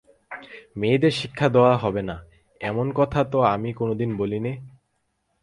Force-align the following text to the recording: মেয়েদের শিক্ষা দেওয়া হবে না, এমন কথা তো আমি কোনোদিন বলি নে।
মেয়েদের 0.75 1.13
শিক্ষা 1.19 1.47
দেওয়া 1.55 1.73
হবে 1.77 2.01
না, 2.09 2.15
এমন 2.61 2.87
কথা 2.99 3.19
তো 3.31 3.37
আমি 3.53 3.69
কোনোদিন 3.79 4.09
বলি 4.17 4.39
নে। 4.45 4.53